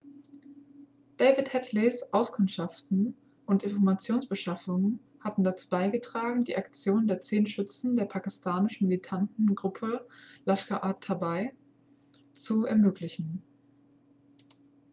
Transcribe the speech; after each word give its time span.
david 1.17 1.53
headleys 1.53 2.11
auskundschaften 2.11 3.13
und 3.45 3.61
informationsbeschaffung 3.61 4.97
hatten 5.19 5.43
dazu 5.43 5.69
beigetragen 5.69 6.41
die 6.41 6.55
aktion 6.57 7.05
der 7.05 7.19
10 7.19 7.45
schützen 7.45 7.95
der 7.95 8.05
pakistanischen 8.05 8.87
militanten 8.87 9.53
gruppe 9.53 10.03
laskhar-e-taiba 10.45 11.51
zu 12.31 12.65
ermöglichen 12.65 13.43